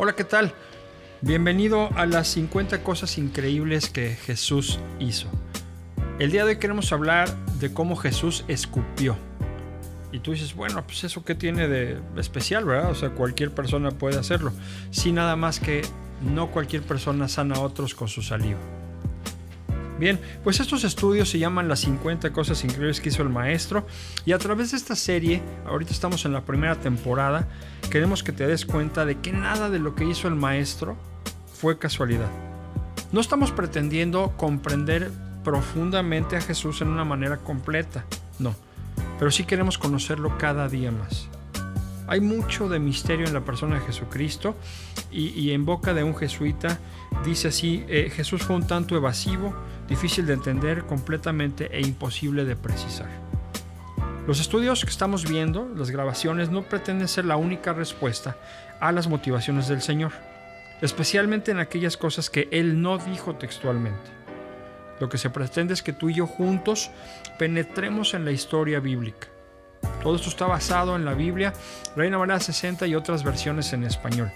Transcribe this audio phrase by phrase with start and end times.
[0.00, 0.54] Hola, ¿qué tal?
[1.22, 5.26] Bienvenido a las 50 cosas increíbles que Jesús hizo.
[6.20, 7.28] El día de hoy queremos hablar
[7.58, 9.16] de cómo Jesús escupió.
[10.12, 12.92] Y tú dices, bueno, pues eso qué tiene de especial, ¿verdad?
[12.92, 14.52] O sea, cualquier persona puede hacerlo.
[14.92, 15.82] Sí, nada más que
[16.22, 18.60] no cualquier persona sana a otros con su saliva.
[19.98, 23.86] Bien, pues estos estudios se llaman las 50 cosas increíbles que hizo el maestro
[24.24, 27.48] y a través de esta serie, ahorita estamos en la primera temporada,
[27.90, 30.96] queremos que te des cuenta de que nada de lo que hizo el maestro
[31.52, 32.28] fue casualidad.
[33.10, 35.10] No estamos pretendiendo comprender
[35.42, 38.04] profundamente a Jesús en una manera completa,
[38.38, 38.54] no,
[39.18, 41.28] pero sí queremos conocerlo cada día más.
[42.06, 44.56] Hay mucho de misterio en la persona de Jesucristo
[45.10, 46.78] y, en boca de un jesuita
[47.24, 49.54] dice así, eh, Jesús fue un tanto evasivo,
[49.88, 53.08] difícil de entender, completamente e imposible de precisar.
[54.26, 58.36] Los estudios que estamos viendo, las grabaciones, no pretenden ser la única respuesta
[58.78, 60.12] a las motivaciones del Señor,
[60.82, 64.10] especialmente en aquellas cosas que Él no dijo textualmente.
[65.00, 66.90] Lo que se pretende es que tú y yo juntos
[67.38, 69.28] penetremos en la historia bíblica.
[70.02, 71.52] Todo esto está basado en la Biblia,
[71.96, 74.30] Reina Valera 60 y otras versiones en español.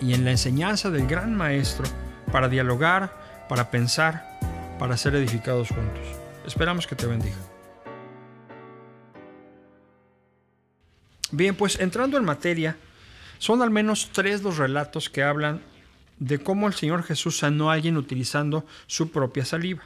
[0.00, 1.84] Y en la enseñanza del gran maestro
[2.32, 4.38] para dialogar, para pensar,
[4.78, 6.06] para ser edificados juntos.
[6.46, 7.36] Esperamos que te bendiga.
[11.30, 12.76] Bien, pues entrando en materia,
[13.38, 15.60] son al menos tres los relatos que hablan
[16.18, 19.82] de cómo el Señor Jesús sanó a alguien utilizando su propia saliva.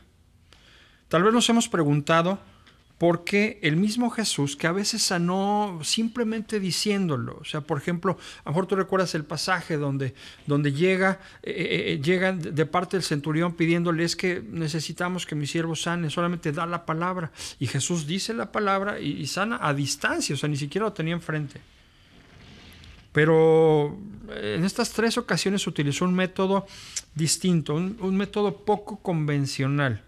[1.09, 2.39] Tal vez nos hemos preguntado
[3.03, 8.43] porque el mismo Jesús, que a veces sanó simplemente diciéndolo, o sea, por ejemplo, a
[8.45, 10.15] lo mejor tú recuerdas el pasaje donde,
[10.47, 15.49] donde llega, eh, eh, eh de parte del centurión pidiéndole es que necesitamos que mi
[15.49, 17.33] siervo sane, solamente da la palabra.
[17.59, 21.15] Y Jesús dice la palabra y, sana a distancia, o sea, ni siquiera lo tenía
[21.15, 21.61] enfrente.
[23.11, 23.99] Pero
[24.31, 26.69] en estas tres ocasiones utilizó un método
[27.17, 30.05] distinto, un método poco convencional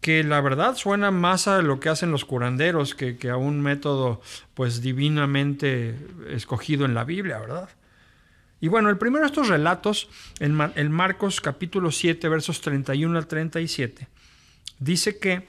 [0.00, 4.20] que la verdad suena más a lo que hacen los curanderos que, a un método
[4.54, 5.96] pues divinamente
[6.28, 7.68] escogido en la Biblia, ¿verdad?
[8.60, 10.08] Y bueno, el primero de estos relatos,
[10.38, 14.08] en, Marcos capítulo 7, versos 31 al 37,
[14.78, 15.48] dice que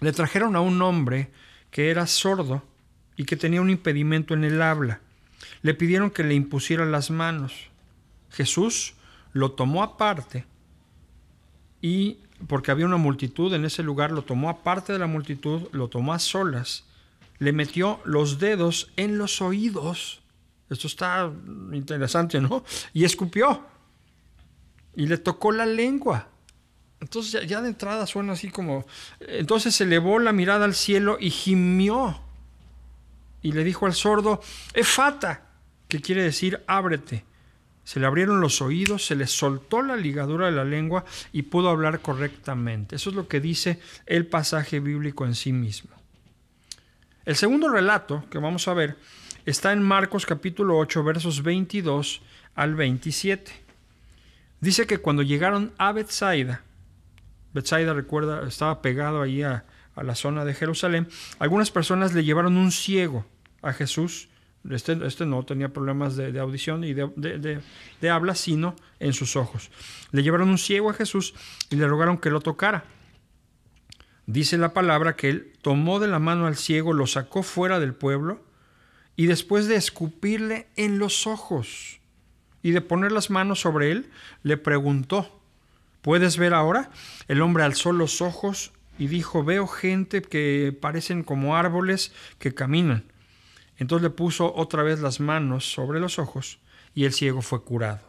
[0.00, 1.30] le trajeron a un hombre
[1.70, 2.62] que era sordo
[3.16, 5.00] y que tenía un impedimento en el habla.
[5.62, 7.70] Le pidieron que le impusiera las manos.
[8.30, 8.94] Jesús
[9.32, 10.44] lo tomó aparte
[11.80, 15.88] y porque había una multitud en ese lugar, lo tomó aparte de la multitud, lo
[15.88, 16.84] tomó a solas,
[17.38, 20.20] le metió los dedos en los oídos.
[20.68, 21.30] Esto está
[21.72, 22.64] interesante, ¿no?
[22.92, 23.64] Y escupió.
[24.94, 26.28] Y le tocó la lengua.
[27.00, 28.86] Entonces ya, de entrada suena así como...
[29.20, 32.20] Entonces elevó la mirada al cielo y gimió.
[33.42, 34.40] Y le dijo al sordo,
[34.72, 35.46] Efata,
[35.88, 37.24] que quiere decir ábrete
[37.86, 41.68] se le abrieron los oídos, se le soltó la ligadura de la lengua y pudo
[41.68, 42.96] hablar correctamente.
[42.96, 45.92] Eso es lo que dice el pasaje bíblico en sí mismo.
[47.24, 48.96] El segundo relato que vamos a ver
[49.44, 52.22] está en Marcos capítulo 8 versos 22
[52.56, 53.52] al 27.
[54.60, 56.62] Dice que cuando llegaron a Bethsaida,
[57.54, 59.64] Bethsaida recuerda, estaba pegado ahí a,
[59.94, 61.06] a la zona de Jerusalén,
[61.38, 63.24] algunas personas le llevaron un ciego
[63.62, 64.28] a Jesús
[64.70, 69.70] este, este, no tenía problemas de, audición y de, habla, sino en sus ojos.
[70.12, 71.34] Le llevaron un ciego a Jesús
[71.70, 72.84] y le rogaron que lo tocara.
[74.26, 77.94] Dice la palabra que él tomó de la mano al ciego, lo sacó fuera del
[77.94, 78.44] pueblo
[79.14, 82.00] y después de escupirle en los ojos
[82.62, 84.10] y de poner las manos sobre él,
[84.42, 85.40] le preguntó,
[86.02, 86.90] ¿puedes ver ahora?
[87.28, 93.04] El hombre alzó los ojos y dijo, veo gente que parecen como árboles que caminan.
[93.78, 96.58] Entonces le puso otra vez las manos sobre los ojos
[96.94, 98.00] y el ciego fue curado.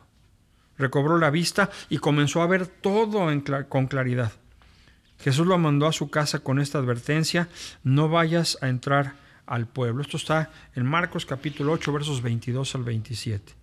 [0.78, 3.28] Recobró la vista y comenzó a ver todo
[3.68, 4.32] con claridad.
[5.20, 7.50] Jesús lo mandó a su casa con esta advertencia,
[7.84, 9.16] no vayas a entrar
[9.48, 10.02] al pueblo.
[10.02, 13.54] Esto está en Marcos capítulo 8 versos 22 al 27.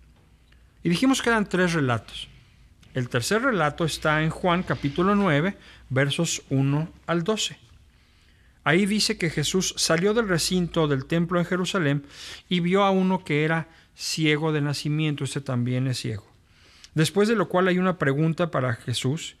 [0.83, 2.27] Y dijimos que eran tres relatos.
[2.93, 5.57] El tercer relato está en Juan capítulo 9
[5.89, 7.64] versos 1 al 12.
[8.65, 12.03] Ahí dice que Jesús salió del recinto del templo en Jerusalén
[12.49, 16.25] y vio a uno que era ciego de nacimiento, este también es ciego.
[16.95, 19.35] Después de lo cual hay una pregunta para Jesús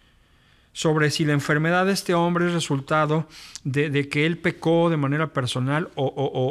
[0.73, 3.27] sobre si la enfermedad de este hombre es resultado
[3.63, 6.05] de, que él pecó de manera personal o,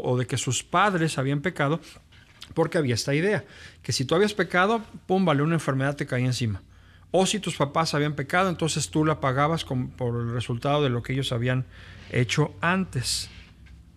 [0.05, 1.81] o, de que sus padres habían pecado,
[2.55, 3.45] porque había esta idea,
[3.83, 6.61] que si tú habías pecado, pum, vale, una enfermedad te caía encima.
[7.17, 11.03] O si tus papás habían pecado, entonces tú la pagabas por el resultado de lo
[11.03, 11.65] que ellos habían
[12.11, 13.31] hecho antes.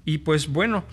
[0.06, 0.86] Y pues bueno,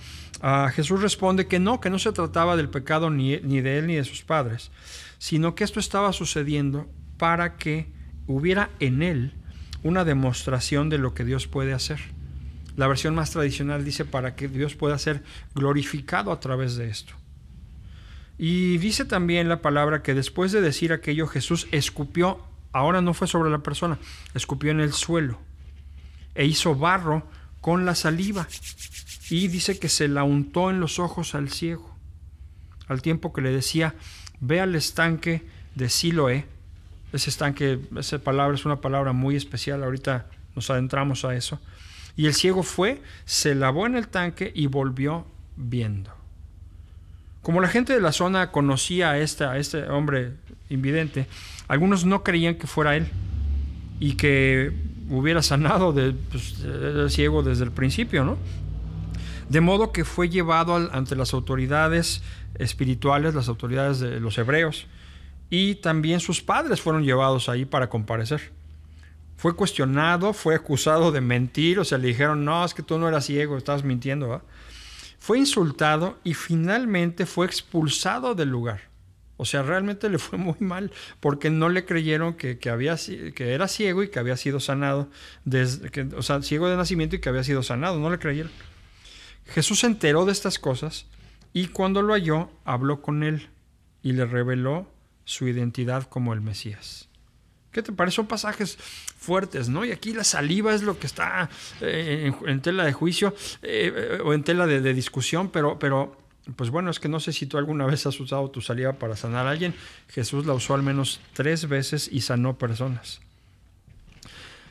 [0.46, 3.86] Ah, Jesús responde que no, que no se trataba del pecado ni, ni de él
[3.86, 4.70] ni de sus padres,
[5.16, 6.86] sino que esto estaba sucediendo
[7.16, 7.86] para que
[8.26, 9.32] hubiera en él
[9.82, 11.98] una demostración de lo que Dios puede hacer.
[12.76, 15.22] La versión más tradicional dice para que Dios pueda ser
[15.54, 17.14] glorificado a través de esto.
[18.38, 22.40] Y dice también la palabra que después de decir aquello Jesús escupió,
[22.72, 23.98] ahora no fue sobre la persona,
[24.34, 25.38] escupió en el suelo
[26.34, 27.26] e hizo barro
[27.60, 28.48] con la saliva
[29.31, 31.96] y dice que se la untó en los ojos al ciego,
[32.88, 33.94] al tiempo que le decía,
[34.40, 35.42] ve al estanque
[35.75, 36.46] de Siloé.
[37.12, 40.26] Ese estanque, esa palabra es una palabra muy especial, ahorita
[40.56, 41.60] nos adentramos a eso.
[42.16, 45.26] Y el ciego fue, se lavó en el tanque y volvió
[45.56, 46.23] viendo.
[47.44, 50.32] Como la gente de la zona conocía a, este hombre
[50.70, 51.26] invidente,
[51.69, 53.06] algunos no creían que fuera él
[54.00, 54.73] y que
[55.11, 56.64] hubiera sanado de, pues,
[57.12, 58.38] ciego desde el principio, ¿no?
[59.50, 62.23] De modo que fue llevado ante las autoridades
[62.58, 64.87] espirituales, las autoridades de los hebreos,
[65.50, 68.52] y también sus padres fueron llevados ahí para comparecer.
[69.37, 73.06] Fue cuestionado, fue acusado de mentir, o sea, le dijeron, no, es que tú no
[73.06, 74.41] eras ciego, estabas mintiendo.
[75.24, 78.90] Fue insultado y finalmente fue expulsado del lugar.
[79.38, 82.98] O sea, realmente le fue muy mal porque no le creyeron que, había,
[83.34, 85.08] que era ciego y que había sido sanado,
[85.46, 88.52] desde, que, o sea, ciego de nacimiento y que había sido sanado, no le creyeron.
[89.46, 91.06] Jesús se enteró de estas cosas
[91.54, 93.48] y cuando lo halló, habló con él
[94.02, 94.92] y le reveló
[95.24, 97.08] su identidad como el Mesías.
[97.74, 98.14] ¿Qué te parece?
[98.14, 99.84] Son pasajes fuertes, ¿no?
[99.84, 101.50] Y aquí la saliva es lo que está
[101.80, 106.16] eh, en, tela de juicio eh, o en tela de, discusión, pero, pero
[106.54, 109.16] pues bueno, es que no sé si tú alguna vez has usado tu saliva para
[109.16, 109.74] sanar a alguien.
[110.08, 113.20] Jesús la usó al menos tres veces y sanó personas.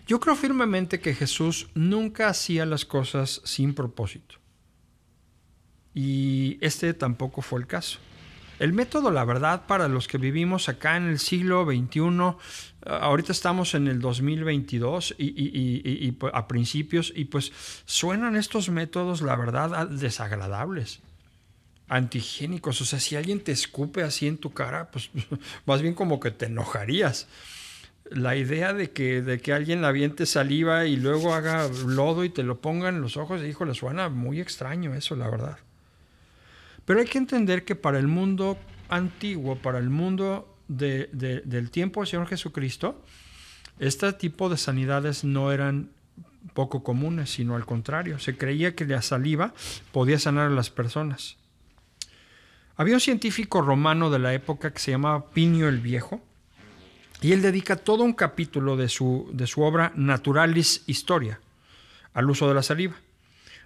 [0.07, 4.35] Yo creo firmemente que Jesús nunca hacía las cosas sin propósito.
[5.94, 8.00] Y este tampoco fue el caso.
[8.59, 12.35] El método, la verdad, para los que vivimos acá en el siglo XXI,
[12.85, 17.51] ahorita estamos en el 2022 y, a principios, y pues
[17.85, 21.01] suenan estos métodos, la verdad, desagradables
[21.88, 22.81] antigénicos.
[22.81, 25.09] O sea, si alguien te escupe así en tu cara, pues
[25.65, 27.27] más bien como que te enojarías.
[28.09, 32.44] La idea de que, de que alguien aviente saliva y luego haga lodo y te
[32.44, 35.57] lo ponga en los ojos, híjole, suena muy extraño eso, la verdad.
[36.85, 38.57] Pero hay que entender que para el mundo
[38.89, 43.03] antiguo, para el mundo del tiempo del Señor Jesucristo,
[43.80, 45.89] este tipo de sanidades no eran
[46.53, 48.19] poco comunes, sino al contrario.
[48.19, 49.53] Se creía que la saliva
[49.91, 51.38] podía sanar a las personas.
[52.75, 56.21] Había un científico romano de la época que se llamaba Pinio el Viejo,
[57.21, 61.39] y él dedica todo un capítulo de su, de su obra Naturalis Historia
[62.13, 62.95] al uso de la saliva.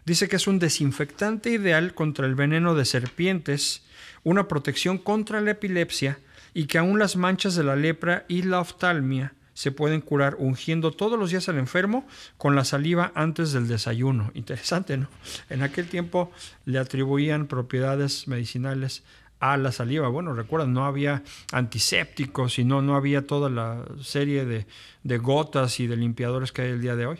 [0.07, 3.83] Dice que es un desinfectante ideal contra el veneno de serpientes,
[4.23, 6.17] una protección contra la epilepsia
[6.53, 10.91] y que aún las manchas de la lepra y la oftalmia se pueden curar ungiendo
[10.91, 12.07] todos los días al enfermo
[12.37, 14.31] con la saliva antes del desayuno.
[14.33, 15.09] Interesante, ¿no?
[15.49, 16.31] En aquel tiempo
[16.63, 19.03] le atribuían propiedades medicinales
[19.41, 20.07] a la saliva.
[20.07, 21.21] Bueno, recuerdan, no había
[21.51, 24.67] antisépticos y no, no había toda la serie de,
[25.03, 27.19] de gotas y de limpiadores que hay el día de hoy.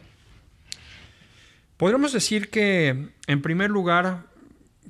[1.78, 4.26] Podríamos decir que, en primer lugar,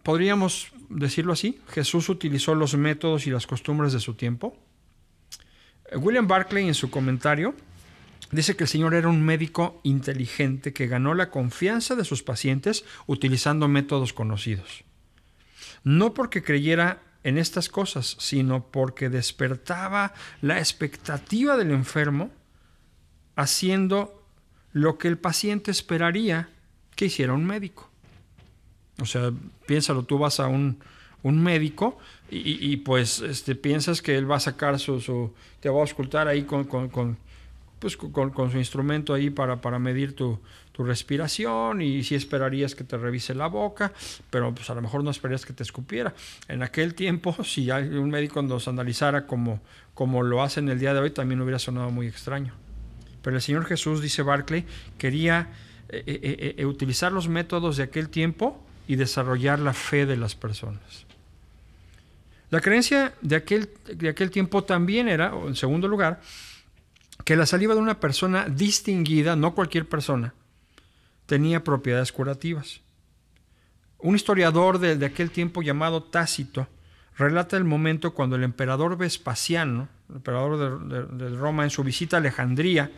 [0.03, 4.57] podríamos decirlo así, Jesús utilizó los métodos y las costumbres de su tiempo.
[5.95, 7.53] William Barclay en su comentario
[8.31, 12.85] dice que el Señor era un médico inteligente que ganó la confianza de sus pacientes
[13.05, 14.83] utilizando métodos conocidos.
[15.83, 22.31] No porque creyera en estas cosas, sino porque despertaba la expectativa del enfermo
[23.35, 24.25] haciendo
[24.71, 26.49] lo que el paciente esperaría
[26.97, 27.89] que hiciera un médico.
[28.99, 29.31] O sea,
[29.65, 30.79] piénsalo, tú vas a un,
[31.23, 31.97] médico
[32.29, 36.43] y, pues este, piensas que él va a sacar su, te va a auscultar ahí
[36.43, 37.17] con, con,
[37.79, 40.39] pues, con, su instrumento ahí para, para medir tu,
[40.71, 43.91] tu, respiración y si esperarías que te revise la boca,
[44.29, 46.13] pero pues a lo mejor no esperarías que te escupiera.
[46.47, 49.59] En aquel tiempo, si un médico nos analizara como,
[49.93, 52.53] como lo hace el día de hoy, también hubiera sonado muy extraño.
[53.21, 54.65] Pero el Señor Jesús, dice Barclay,
[54.97, 55.49] quería
[55.89, 60.35] eh, eh, eh, utilizar los métodos de aquel tiempo y desarrollar la fe de las
[60.35, 61.05] personas.
[62.49, 66.21] La creencia de aquel, de aquel tiempo también era, en segundo lugar,
[67.23, 70.33] que la saliva de una persona distinguida, no cualquier persona,
[71.25, 72.81] tenía propiedades curativas.
[73.99, 76.67] Un historiador de, de, aquel tiempo llamado Tácito
[77.17, 82.19] relata el momento cuando el emperador Vespasiano, el emperador de, Roma, en su visita a
[82.19, 82.91] Alejandría,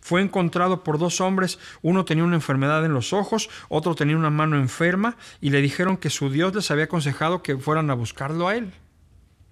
[0.00, 1.58] fue encontrado por dos hombres.
[1.82, 5.96] Uno tenía una enfermedad en los ojos, otro tenía una mano enferma, y le dijeron
[5.96, 8.72] que su Dios les había aconsejado que fueran a buscarlo a él,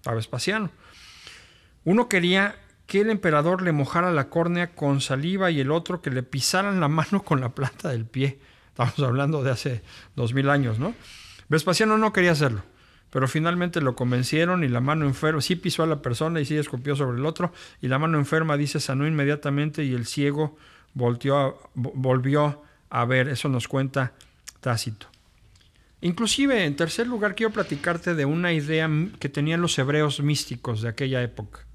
[0.07, 0.71] a Vespasiano.
[1.85, 6.11] Uno quería que el emperador le mojara la córnea con saliva y el otro que
[6.11, 8.41] le pisaran la mano con la planta del pie.
[8.69, 9.83] Estamos hablando de hace
[10.17, 10.95] dos mil años, ¿no?
[11.49, 12.63] Vespasiano no quería hacerlo,
[13.11, 16.57] pero finalmente lo convencieron y la mano enferma, sí pisó a la persona y sí
[16.57, 20.57] escupió sobre el otro, y la mano enferma, dice, sanó inmediatamente y el ciego
[20.95, 21.59] volvió
[22.91, 23.29] a ver.
[23.29, 24.13] Eso nos cuenta
[24.61, 25.07] Tácito.
[26.03, 28.89] Inclusive, en tercer lugar, quiero platicarte de una idea
[29.19, 31.67] que tenían los hebreos místicos de aquella época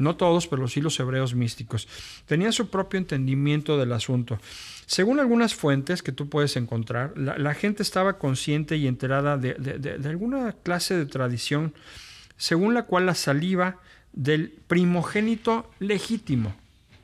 [0.00, 1.86] no todos, pero sí los hebreos místicos,
[2.26, 4.38] tenían su propio entendimiento del asunto.
[4.86, 10.52] Según algunas fuentes que tú puedes encontrar, la, gente estaba consciente y enterada de, alguna
[10.62, 11.74] clase de tradición
[12.36, 13.76] según la cual la saliva
[14.12, 16.56] del primogénito legítimo,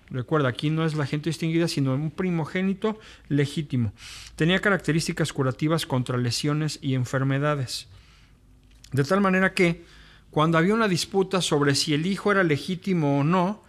[0.09, 2.99] Recuerda, aquí no es la gente distinguida, sino un primogénito
[3.29, 3.93] legítimo.
[4.37, 7.89] Tenía características curativas contra lesiones y enfermedades.
[8.93, 9.85] De tal manera que
[10.37, 13.63] cuando había una disputa sobre si el hijo era legítimo o no,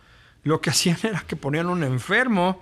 [0.43, 2.61] lo que hacían era que ponían un enfermo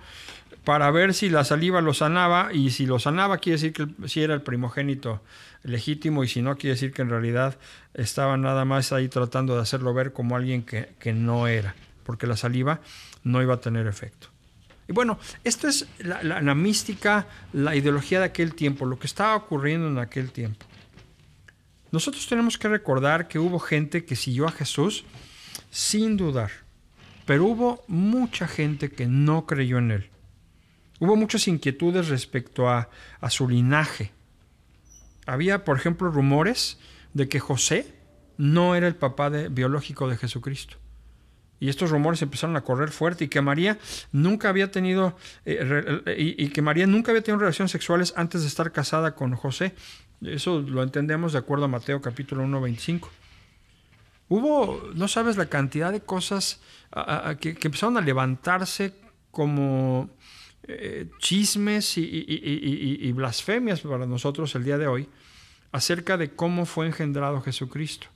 [0.62, 4.22] para ver si la saliva lo sanaba y si lo sanaba quiere decir que si
[4.22, 5.22] era el primogénito
[5.64, 7.58] legítimo y si no quiere decir que en realidad
[7.94, 12.36] estaba nada más ahí tratando de hacerlo ver como alguien que, no era, porque la
[12.36, 12.78] saliva
[13.24, 14.28] no iba a tener efecto.
[14.86, 19.88] Y bueno, esto es la mística, la ideología de aquel tiempo, lo que estaba ocurriendo
[19.88, 20.64] en aquel tiempo.
[21.96, 25.06] Nosotros tenemos que recordar que hubo gente que siguió a Jesús
[25.70, 26.50] sin dudar,
[27.24, 30.10] pero hubo mucha gente que no creyó en él.
[31.00, 32.90] Hubo muchas inquietudes respecto a,
[33.30, 34.12] su linaje.
[35.24, 36.78] Había, por ejemplo, rumores
[37.14, 37.94] de que José
[38.36, 40.76] no era el papá biológico de Jesucristo.
[41.60, 43.78] Y estos rumores empezaron a correr fuerte y que María
[44.12, 48.70] nunca había tenido eh, y, que María nunca había tenido relaciones sexuales antes de estar
[48.70, 49.74] casada con José.
[50.22, 53.10] Eso lo entendemos de acuerdo a Mateo capítulo 1, 25.
[54.28, 56.60] Hubo, no sabes la cantidad de cosas
[57.40, 58.94] que, empezaron a levantarse
[59.30, 60.10] como
[60.64, 65.08] eh, chismes y, blasfemias para nosotros el día de hoy
[65.72, 68.08] acerca de cómo fue engendrado Jesucristo.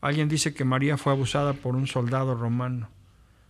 [0.00, 2.88] Alguien dice que María fue abusada por un soldado romano.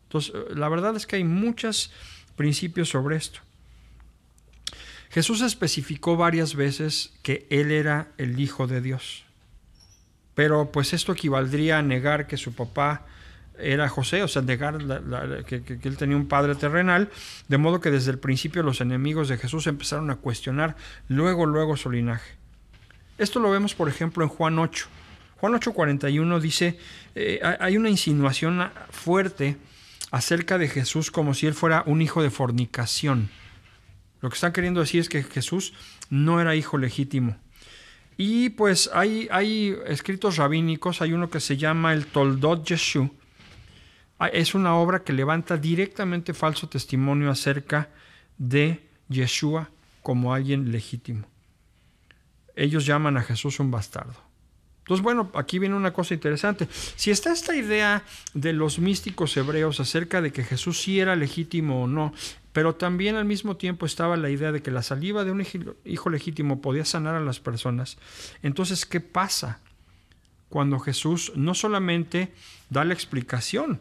[0.05, 1.93] Entonces, la verdad es que hay muchos
[2.37, 3.40] principios sobre esto.
[5.11, 9.25] Jesús especificó varias veces que Él era el Hijo de Dios.
[10.35, 13.07] Pero pues esto equivaldría a negar que su papá
[13.59, 14.79] era José, o sea, negar
[15.45, 17.11] que, él tenía un padre terrenal,
[17.49, 20.77] de modo que desde el principio los enemigos de Jesús empezaron a cuestionar
[21.09, 22.37] luego, luego su linaje.
[23.19, 24.87] Esto lo vemos, por ejemplo, en Juan 8.
[25.41, 26.79] Juan 8:41 dice,
[27.15, 29.57] eh, hay una insinuación fuerte
[30.11, 33.29] acerca de Jesús como si él fuera un hijo de fornicación.
[34.21, 35.75] Lo que están queriendo decir es que Jesús
[36.11, 37.37] no era hijo legítimo.
[38.17, 43.11] Y pues hay, hay escritos rabínicos, hay uno que se llama el Toldot Yeshu.
[44.19, 47.91] Ah, es una obra que levanta directamente falso testimonio acerca
[48.37, 49.71] de Yeshua
[50.03, 51.27] como alguien legítimo.
[52.57, 54.17] Ellos llaman a Jesús un bastardo.
[54.81, 56.67] Entonces, bueno, aquí viene una cosa interesante.
[56.97, 61.85] Si está esta idea de los místicos hebreos acerca de que Jesús sí era legítimo
[61.85, 62.15] o no,
[62.59, 65.47] pero también al mismo tiempo estaba la idea de que la saliva de un
[65.85, 67.99] hijo legítimo podía sanar a las personas,
[68.43, 69.61] entonces, ¿qué pasa
[70.49, 72.35] cuando Jesús no solamente
[72.69, 73.81] da la explicación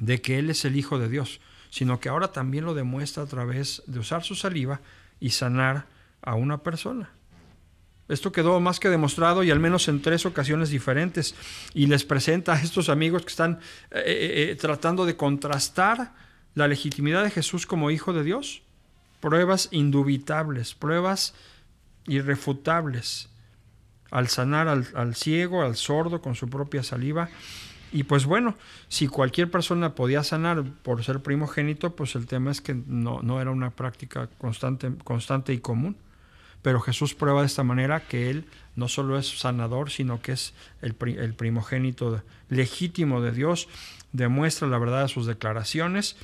[0.00, 3.26] de que Él es el Hijo de Dios, sino que ahora también lo demuestra a
[3.26, 4.80] través de usar su saliva
[5.20, 5.86] y sanar
[6.22, 7.12] a una persona?
[8.08, 11.36] Esto quedó más que demostrado y al menos en tres ocasiones diferentes.
[11.72, 13.60] Y les presenta a estos amigos que están
[13.92, 18.62] eh, eh, eh, tratando de contrastar la legitimidad de Jesús como Hijo de Dios.
[19.20, 21.34] Pruebas indubitables, pruebas
[22.06, 23.28] irrefutables.
[24.10, 27.30] Al sanar al, ciego, al sordo con su propia saliva.
[27.90, 28.56] Y pues bueno,
[28.88, 33.40] si cualquier persona podía sanar por ser primogénito, pues el tema es que no, no
[33.40, 35.96] era una práctica constante, constante y común.
[36.64, 40.54] Pero Jesús prueba de esta manera que Él no solo es sanador, sino que es
[40.80, 43.68] el, primogénito legítimo de Dios,
[44.12, 46.16] demuestra la verdad de sus declaraciones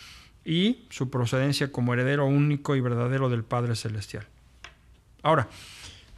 [0.51, 4.27] y su procedencia como heredero único y verdadero del Padre Celestial.
[5.23, 5.49] Ahora,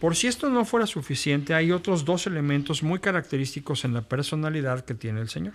[0.01, 4.87] por si esto no fuera suficiente, hay otros dos elementos muy característicos en la personalidad
[4.87, 5.53] que tiene el Señor.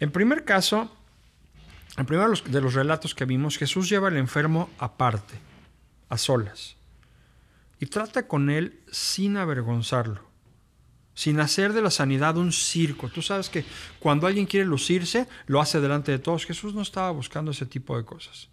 [0.00, 0.90] En primer caso,
[1.96, 5.34] en primero de los relatos que vimos, Jesús lleva al enfermo aparte,
[6.08, 6.74] a solas
[7.78, 10.22] y trata con él sin avergonzarlo.
[11.14, 13.08] Sin hacer de la sanidad un circo.
[13.08, 13.64] Tú sabes que
[14.00, 16.44] cuando alguien quiere lucirse, lo hace delante de todos.
[16.44, 18.50] Jesús no estaba buscando ese tipo de cosas.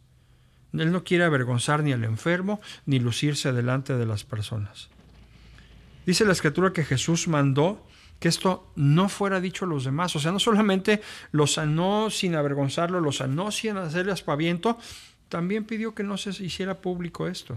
[0.74, 4.90] Él no quiere avergonzar ni al enfermo, ni lucirse delante de las personas.
[6.06, 7.86] Dice la escritura que Jesús mandó
[8.20, 10.16] que esto no fuera dicho a los demás.
[10.16, 11.02] O sea, no solamente
[11.32, 14.78] los sanó sin avergonzarlo, los sanó sin hacerle aspaviento,
[15.28, 17.56] también pidió que no se hiciera público esto.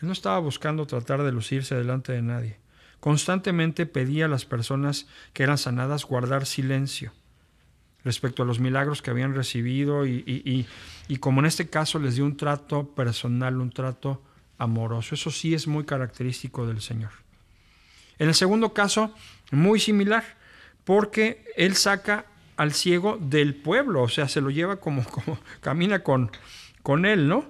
[0.00, 2.60] Él no estaba buscando tratar de lucirse delante de nadie.
[3.00, 7.12] Constantemente pedía a las personas que eran sanadas guardar silencio
[8.04, 10.66] respecto a los milagros que habían recibido y,
[11.08, 14.22] y, como en este caso les dio un trato personal, un trato
[14.56, 15.14] amoroso.
[15.14, 17.10] Eso sí es muy característico del Señor.
[18.18, 19.14] En el segundo caso,
[19.50, 20.24] muy similar,
[20.84, 22.26] porque Él saca
[22.56, 26.30] al ciego del pueblo, o sea, se lo lleva como, como camina con,
[26.82, 27.44] con Él, ¿no?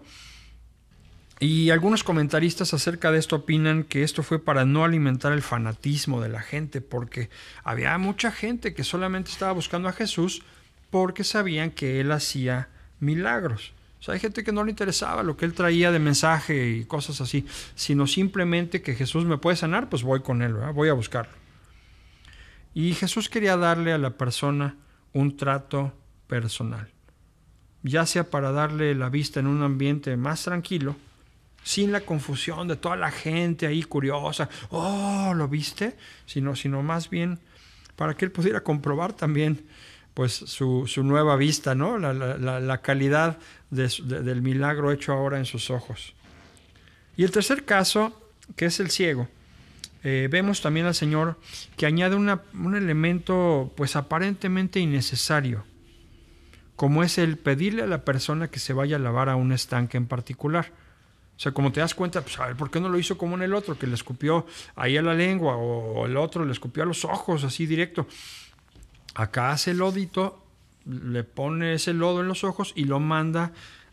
[1.41, 6.21] Y algunos comentaristas acerca de esto opinan que esto fue para no alimentar el fanatismo
[6.21, 7.31] de la gente, porque
[7.63, 10.43] había mucha gente que solamente estaba buscando a Jesús
[10.91, 12.69] porque sabían que él hacía
[12.99, 13.73] milagros.
[14.01, 16.85] O sea, hay gente que no le interesaba lo que él traía de mensaje y
[16.85, 20.93] cosas así, sino simplemente que Jesús me puede sanar, pues voy con él, voy a
[20.93, 21.35] buscarlo.
[22.75, 24.77] Y Jesús quería darle a la persona
[25.13, 25.93] un trato
[26.27, 26.89] personal,
[27.83, 30.95] ya sea para darle la vista en un ambiente más tranquilo,
[31.63, 35.97] sin la confusión de toda la gente ahí curiosa, oh, ¿lo viste?
[36.27, 37.41] Sino, sino más bien
[37.97, 39.67] para que él pudiera comprobar también
[40.15, 41.99] pues su, nueva vista, ¿no?
[41.99, 43.39] La, calidad
[43.71, 46.15] del milagro hecho ahora en sus ojos.
[47.17, 48.21] Y el tercer caso,
[48.57, 49.29] que es el ciego,
[50.05, 51.39] eh, vemos también al Señor
[51.77, 55.65] que añade un elemento pues aparentemente innecesario,
[56.77, 59.97] como es el pedirle a la persona que se vaya a lavar a un estanque
[59.97, 60.73] en particular.
[61.39, 63.37] O sea, como te das cuenta, pues a ver, ¿por qué no lo hizo como
[63.37, 63.79] en el otro?
[63.79, 67.45] Que le escupió ahí a la lengua o el otro le escupió a los ojos,
[67.45, 68.09] así directo.
[69.15, 70.45] Acá hace el lodito,
[70.85, 73.53] le pone ese lodo en los ojos y lo manda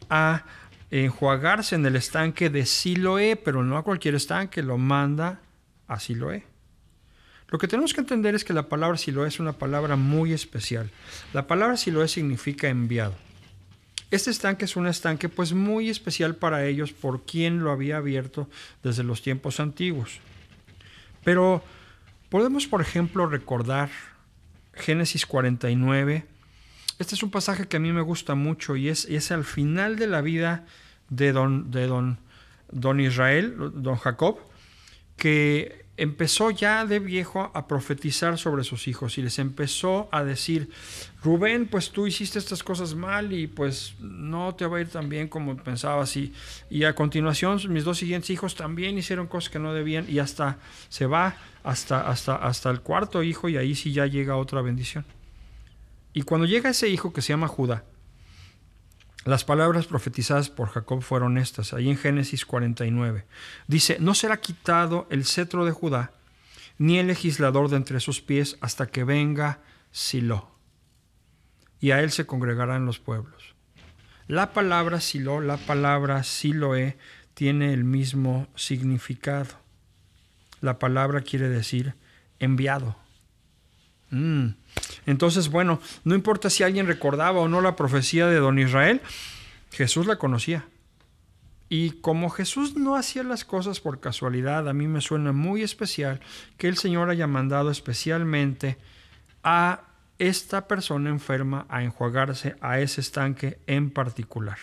[0.10, 0.44] a
[0.90, 5.40] enjuagarse en el estanque de Siloé, pero no a cualquier estanque, lo manda
[5.88, 6.46] a Siloé.
[7.50, 10.90] Lo que tenemos que entender es que la palabra Siloé es una palabra muy especial.
[11.32, 13.14] La palabra Siloé significa enviado.
[14.16, 18.48] Este estanque es un estanque pues muy especial para ellos por quien lo había abierto
[18.82, 20.20] desde los tiempos antiguos.
[21.26, 21.62] Pero
[22.30, 23.90] podemos por ejemplo recordar
[24.74, 26.24] Génesis 49.
[26.98, 29.98] Este es un pasaje que a mí me gusta mucho y es, es al final
[29.98, 30.66] de la vida
[31.10, 32.18] de don, de don,
[32.72, 34.38] don Israel, don Jacob,
[35.18, 40.70] que empezó ya de viejo a profetizar sobre sus hijos y les empezó a decir,
[41.24, 45.08] Rubén, pues tú hiciste estas cosas mal y pues no te va a ir tan
[45.08, 46.18] bien como pensabas.
[46.18, 46.34] Y,
[46.70, 50.58] y a continuación mis dos siguientes hijos también hicieron cosas que no debían y hasta
[50.90, 55.06] se va hasta, hasta, hasta el cuarto hijo y ahí sí ya llega otra bendición.
[56.14, 57.84] Y cuando llega ese hijo que se llama Judá,
[59.26, 63.26] las palabras profetizadas por Jacob fueron estas, ahí en Génesis 49.
[63.68, 66.12] Dice, no será quitado el cetro de Judá,
[66.78, 69.60] ni el legislador de entre sus pies, hasta que venga
[69.92, 70.52] Silo.
[71.80, 73.56] Y a él se congregarán los pueblos.
[74.28, 76.96] La palabra Silo, la palabra Siloé,
[77.34, 79.56] tiene el mismo significado.
[80.62, 81.96] La palabra quiere decir
[82.38, 82.96] enviado.
[84.12, 84.50] Mm.
[85.06, 89.02] Entonces, bueno, no importa si alguien recordaba o no la profecía de don Israel,
[89.72, 90.66] Jesús la conocía.
[91.68, 96.22] Y como Jesús no hacía las cosas por casualidad, a mí me suena muy especial
[96.58, 98.78] que el Señor haya mandado especialmente
[99.44, 99.82] a
[100.18, 104.58] esta persona enferma a enjuagarse a ese estanque en particular.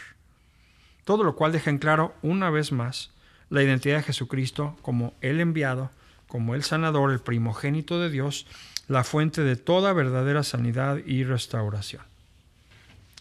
[1.04, 3.10] Todo lo cual deja en claro una vez más
[3.50, 5.90] la identidad de Jesucristo como el enviado,
[6.28, 8.46] como el sanador, el primogénito de Dios,
[8.88, 12.02] la fuente de toda verdadera sanidad y restauración.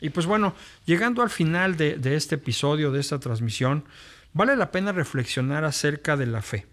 [0.01, 3.85] Y pues bueno, llegando al final de, este episodio, de esta transmisión,
[4.33, 6.65] vale la pena reflexionar acerca de la fe.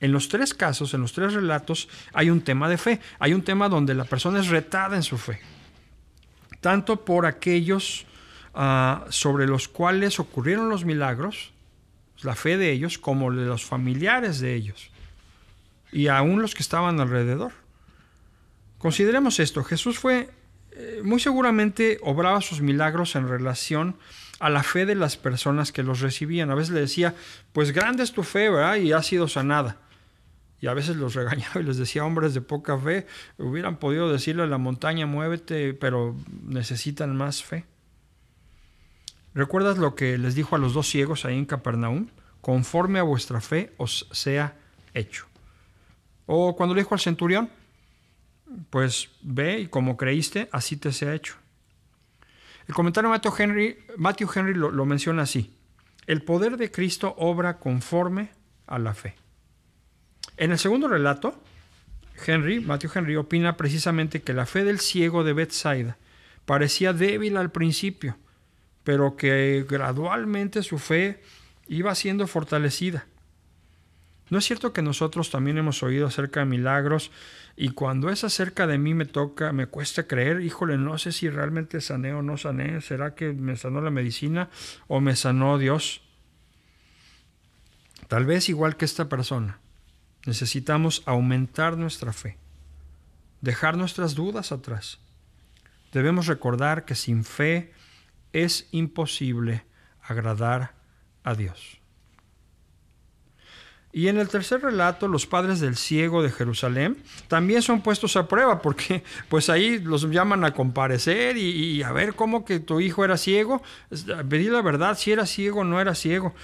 [0.00, 3.40] En los tres casos, en los tres relatos, hay un tema de fe, hay un
[3.42, 5.40] tema donde la persona es retada en su fe,
[6.60, 8.04] tanto por aquellos
[8.52, 11.52] ah, sobre los cuales ocurrieron los milagros,
[12.20, 14.90] la fe de ellos, como de los familiares de ellos,
[15.90, 17.52] y aún los que estaban alrededor.
[18.78, 20.28] Consideremos esto, Jesús fue,
[20.72, 23.96] eh, muy seguramente obraba sus milagros en relación
[24.38, 26.50] a la fe de las personas que los recibían.
[26.50, 27.14] A veces le decía,
[27.52, 28.76] pues grande es tu fe, ¿verdad?
[28.76, 29.78] Y ha sido sanada.
[30.60, 33.06] Y a veces los regañaba y les decía, hombres de poca fe,
[33.38, 37.64] hubieran podido decirle a la montaña, muévete, pero necesitan más fe.
[39.34, 42.08] ¿Recuerdas lo que les dijo a los dos ciegos ahí en Capernaum?
[42.40, 44.56] Conforme a vuestra fe os sea
[44.94, 45.26] hecho.
[46.24, 47.50] O cuando le dijo al centurión,
[48.70, 51.34] pues ve y como creíste, así te se ha hecho.
[52.68, 55.54] El comentario de Matthew Henry, Matthew Henry lo, lo menciona así.
[56.06, 58.30] El poder de Cristo obra conforme
[58.66, 59.14] a la fe.
[60.36, 61.40] En el segundo relato,
[62.24, 65.96] Henry, Matthew Henry, opina precisamente que la fe del ciego de Bethsaida
[66.44, 68.16] parecía débil al principio,
[68.84, 71.22] pero que gradualmente su fe
[71.66, 73.06] iba siendo fortalecida.
[74.28, 77.12] ¿No es cierto que nosotros también hemos oído acerca de milagros
[77.56, 81.30] y cuando es acerca de mí me toca, me cuesta creer, híjole, no sé si
[81.30, 84.50] realmente sané o no sané, será que me sanó la medicina
[84.88, 86.02] o me sanó Dios?
[88.08, 89.60] Tal vez igual que esta persona,
[90.26, 92.36] necesitamos aumentar nuestra fe,
[93.40, 94.98] dejar nuestras dudas atrás.
[95.92, 97.72] Debemos recordar que sin fe
[98.32, 99.64] es imposible
[100.02, 100.74] agradar
[101.22, 101.80] a Dios.
[103.92, 108.28] Y en el tercer relato, los padres del ciego de Jerusalén también son puestos a
[108.28, 113.06] prueba porque pues ahí los llaman a comparecer y, a ver cómo que tu hijo
[113.06, 113.62] era ciego,
[114.28, 116.34] pedir la verdad si era ciego o no era ciego.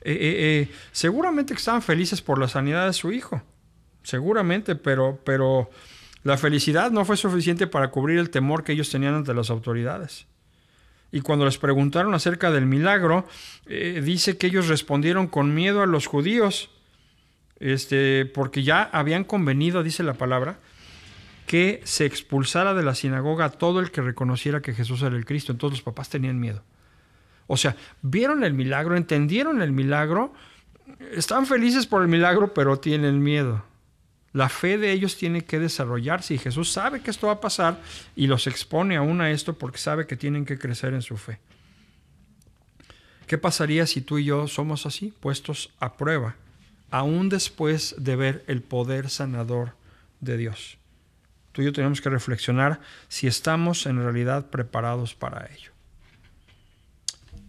[0.00, 3.42] Eh, eh, eh, seguramente estaban felices por la sanidad de su hijo,
[4.02, 5.70] seguramente, pero, pero
[6.24, 10.26] la felicidad no fue suficiente para cubrir el temor que ellos tenían ante las autoridades.
[11.12, 13.28] Y cuando les preguntaron acerca del milagro,
[13.66, 16.70] dice que ellos respondieron con miedo a los judíos
[17.62, 20.58] este, porque ya habían convenido, dice la palabra,
[21.46, 25.52] que se expulsara de la sinagoga todo el que reconociera que Jesús era el Cristo.
[25.52, 26.62] Entonces los papás tenían miedo.
[27.46, 30.32] O sea, vieron el milagro, entendieron el milagro,
[31.12, 33.64] están felices por el milagro, pero tienen miedo.
[34.32, 37.80] La fe de ellos tiene que desarrollarse y Jesús sabe que esto va a pasar
[38.16, 41.38] y los expone aún a esto porque sabe que tienen que crecer en su fe.
[43.26, 46.36] ¿Qué pasaría si tú y yo somos así, puestos a prueba?
[46.92, 49.74] Aún después de ver el poder sanador
[50.20, 50.76] de Dios.
[51.52, 55.72] Tú y yo tenemos que reflexionar si estamos en realidad preparados para ello.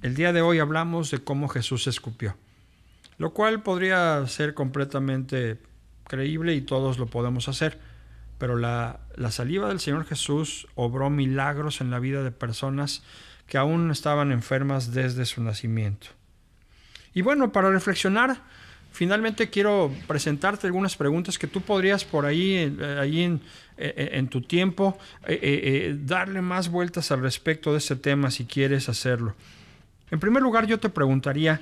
[0.02, 2.36] El día de hoy hablamos de cómo Jesús escupió,
[3.18, 5.60] lo cual podría ser completamente
[6.08, 7.80] creíble y todos lo podemos hacer,
[8.38, 13.04] pero la, la saliva del Señor Jesús obró milagros en la vida de personas
[13.48, 16.08] que aún estaban enfermas desde su nacimiento.
[17.14, 18.42] Y bueno, para reflexionar,
[18.94, 23.42] finalmente quiero presentarte algunas preguntas que tú podrías por ahí, eh, ahí en,
[23.78, 28.88] eh, en, tu tiempo, eh, darle más vueltas al respecto de ese tema si quieres
[28.88, 29.36] hacerlo.
[30.12, 31.60] En primer lugar, yo te preguntaría,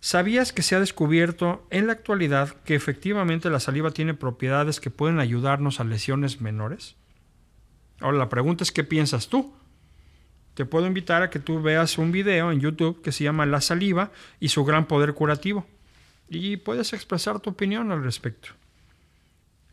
[0.00, 4.90] ¿sabías que se ha descubierto en la actualidad que efectivamente la saliva tiene propiedades que
[4.90, 6.96] pueden ayudarnos a lesiones menores?
[8.00, 9.54] Ahora la pregunta es, ¿qué piensas tú?
[10.54, 13.60] Te puedo invitar a que tú veas un video en YouTube que se llama La
[13.60, 14.10] saliva
[14.40, 15.66] y su gran poder curativo
[16.28, 18.50] y puedes expresar tu opinión al respecto.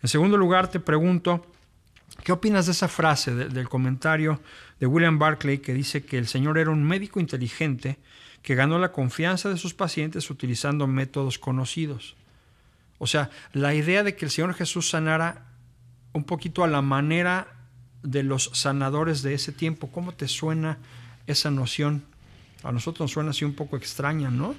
[0.02, 1.46] En segundo lugar, te pregunto,
[2.24, 4.42] ¿qué opinas de esa frase del comentario
[4.80, 7.98] de William Barclay que dice que el Señor era un médico inteligente
[8.42, 12.16] que ganó la confianza de sus pacientes utilizando métodos conocidos?
[12.98, 15.46] O sea, la idea de que el Señor Jesús sanara
[16.14, 17.48] un poquito a la manera
[18.04, 19.88] de los sanadores de ese tiempo.
[19.92, 20.78] ¿Cómo te suena
[21.28, 22.04] esa noción?
[22.64, 24.56] A nosotros nos suena así un poco extraña, ¿no?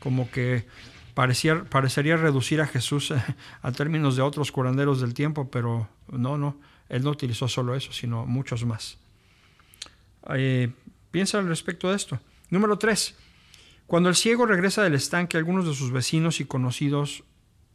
[0.00, 0.66] Como que
[1.14, 3.22] parecería reducir a Jesús eh,
[3.62, 7.92] a términos de otros curanderos del tiempo, pero no, no, él no utilizó solo eso,
[7.92, 8.98] sino muchos más.
[10.34, 10.72] Eh,
[11.10, 12.20] piensa al respecto de esto.
[12.50, 13.16] Número tres,
[13.86, 17.24] cuando el ciego regresa del estanque, algunos de sus vecinos y conocidos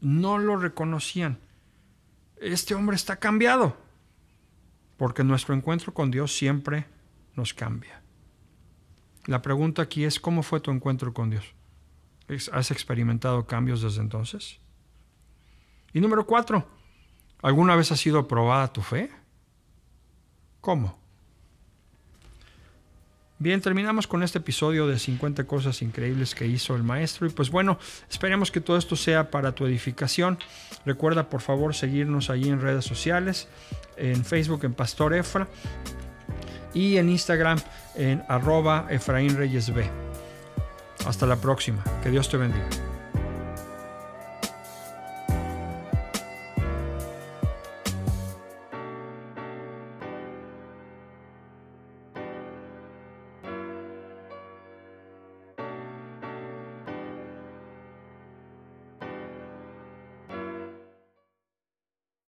[0.02, 1.39] no lo reconocían.
[2.38, 3.78] Este hombre está cambiado,
[4.97, 6.86] porque nuestro encuentro con Dios siempre
[7.36, 8.02] nos cambia.
[9.25, 11.54] La pregunta aquí es, ¿cómo fue tu encuentro con Dios?
[12.51, 14.59] ¿Has experimentado cambios desde entonces?
[15.93, 16.67] Y número cuatro,
[17.41, 19.09] ¿alguna vez ha sido probada tu fe?
[20.61, 20.99] ¿Cómo?
[23.41, 27.49] Bien, terminamos con este episodio de 50 cosas increíbles que hizo el maestro y pues
[27.49, 30.37] bueno, esperemos que todo esto sea para tu edificación.
[30.85, 33.47] Recuerda por favor seguirnos allí en redes sociales,
[33.95, 35.47] en Facebook en Pastor Efra
[36.73, 37.59] y en Instagram
[37.95, 40.08] en arroba Efraín Reyes B.
[41.09, 41.83] Hasta la próxima.
[42.03, 42.67] Que Dios te bendiga.